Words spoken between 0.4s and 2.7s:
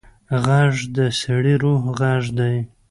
غږ د ستړي روح غږ دی